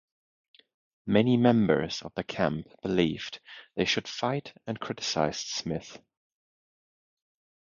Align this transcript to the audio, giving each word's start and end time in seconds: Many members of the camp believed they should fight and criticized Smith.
Many 1.05 1.37
members 1.37 2.01
of 2.01 2.15
the 2.15 2.23
camp 2.23 2.73
believed 2.81 3.39
they 3.75 3.85
should 3.85 4.07
fight 4.07 4.51
and 4.65 4.79
criticized 4.79 5.45
Smith. 5.49 5.99